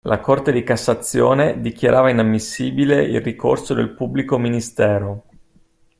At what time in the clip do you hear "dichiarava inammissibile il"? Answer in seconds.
1.61-3.21